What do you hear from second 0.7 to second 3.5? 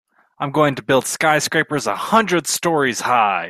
to build skyscrapers a hundred stories high.